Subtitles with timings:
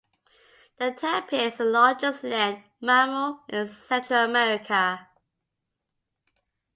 [0.77, 5.07] The tapir is the largest land mammal in Central America.